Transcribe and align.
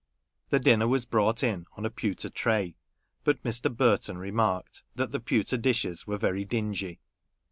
The 0.49 0.57
dinner 0.59 0.87
was 0.87 1.05
brought 1.05 1.43
in 1.43 1.67
on 1.77 1.85
a 1.85 1.91
pewter 1.91 2.31
tray; 2.31 2.75
but 3.23 3.43
Mr. 3.43 3.71
Burton 3.71 4.17
remarked 4.17 4.81
that 4.95 5.11
the 5.11 5.19
pewter 5.19 5.57
dishes 5.57 6.07
were 6.07 6.17
very 6.17 6.43
dingy. 6.43 6.99